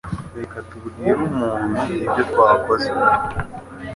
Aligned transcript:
Reka 0.37 0.57
tubwire 0.67 1.19
umuntu 1.29 1.79
ibyo 1.99 2.21
twakoze 2.31 2.89